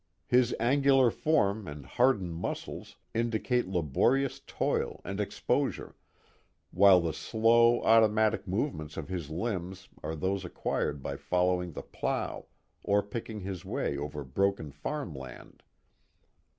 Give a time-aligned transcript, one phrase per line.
[0.25, 5.93] His angular form and hardened muscles indicate laborious toil and exposure,
[6.71, 12.47] while the slow, automatic movements of his limbs are those acquired by following the plough
[12.81, 15.61] or picking his way over broken farm land.